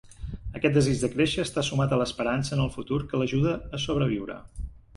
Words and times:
Aquest 0.59 0.77
desig 0.77 0.95
de 1.01 1.09
créixer 1.15 1.45
està 1.49 1.65
sumat 1.67 1.93
a 1.97 2.01
l'esperança 2.03 2.55
en 2.57 2.65
el 2.65 2.73
futur, 2.79 3.01
que 3.13 3.23
l'ajuda 3.23 3.55
a 3.79 3.85
sobreviure. 3.87 4.43